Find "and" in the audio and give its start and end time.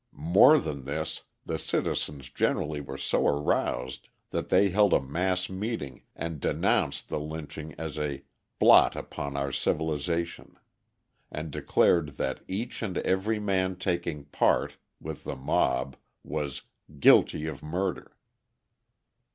6.15-6.39, 11.31-11.51, 12.81-12.97